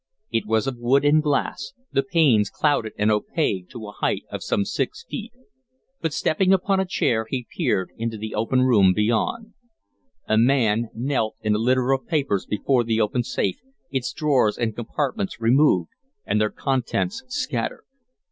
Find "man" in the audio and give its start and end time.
10.39-10.89